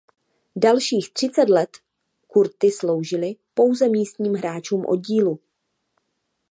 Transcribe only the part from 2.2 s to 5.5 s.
kurty sloužily pouze místním hráčům oddílu.